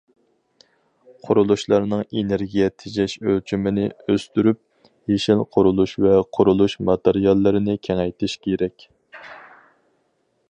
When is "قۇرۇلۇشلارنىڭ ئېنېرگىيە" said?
1.27-2.69